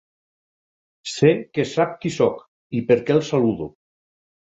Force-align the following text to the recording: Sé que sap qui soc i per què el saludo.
Sé 1.15 1.29
que 1.57 1.65
sap 1.71 1.93
qui 2.05 2.11
soc 2.15 2.39
i 2.79 2.81
per 2.89 2.97
què 3.11 3.15
el 3.17 3.21
saludo. 3.29 3.69